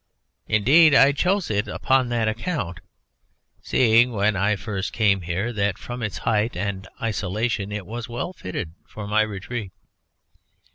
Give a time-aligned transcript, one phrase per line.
[0.47, 2.79] Indeed, I chose it upon that account,
[3.61, 8.33] seeing, when I first came here, that from its height and isolation it was well
[8.33, 9.71] fitted for my retreat."